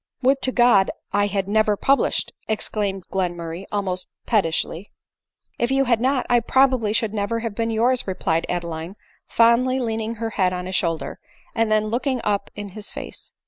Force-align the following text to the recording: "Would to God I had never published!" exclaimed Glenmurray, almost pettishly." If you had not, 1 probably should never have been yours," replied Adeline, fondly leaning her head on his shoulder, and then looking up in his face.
"Would 0.23 0.41
to 0.41 0.51
God 0.51 0.89
I 1.13 1.27
had 1.27 1.47
never 1.47 1.77
published!" 1.77 2.31
exclaimed 2.57 3.03
Glenmurray, 3.13 3.65
almost 3.71 4.09
pettishly." 4.25 4.89
If 5.59 5.69
you 5.69 5.83
had 5.83 6.01
not, 6.01 6.25
1 6.31 6.41
probably 6.47 6.91
should 6.91 7.13
never 7.13 7.41
have 7.41 7.53
been 7.53 7.69
yours," 7.69 8.07
replied 8.07 8.47
Adeline, 8.49 8.95
fondly 9.27 9.79
leaning 9.79 10.15
her 10.15 10.31
head 10.31 10.53
on 10.53 10.65
his 10.65 10.75
shoulder, 10.75 11.19
and 11.53 11.71
then 11.71 11.89
looking 11.89 12.19
up 12.23 12.49
in 12.55 12.69
his 12.69 12.89
face. 12.89 13.31